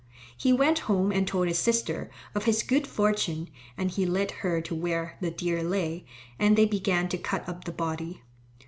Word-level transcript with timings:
He 0.35 0.51
went 0.51 0.79
home 0.89 1.11
and 1.11 1.27
told 1.27 1.47
his 1.47 1.59
sister 1.59 2.09
of 2.33 2.45
his 2.45 2.63
good 2.63 2.87
fortune, 2.87 3.51
and 3.77 3.91
he 3.91 4.03
led 4.03 4.31
her 4.41 4.59
to 4.59 4.73
where 4.73 5.15
the 5.21 5.29
deer 5.29 5.61
lay, 5.61 6.05
and 6.39 6.57
they 6.57 6.65
began 6.65 7.07
to 7.09 7.19
cut 7.19 7.47
up 7.47 7.65
the 7.65 7.71
body. 7.71 8.23